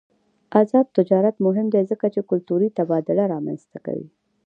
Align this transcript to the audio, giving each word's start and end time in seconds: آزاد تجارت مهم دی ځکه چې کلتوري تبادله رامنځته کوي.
آزاد 0.59 0.85
تجارت 0.97 1.35
مهم 1.45 1.67
دی 1.73 1.83
ځکه 1.91 2.05
چې 2.13 2.27
کلتوري 2.29 2.69
تبادله 2.77 3.23
رامنځته 3.33 3.77
کوي. 3.85 4.07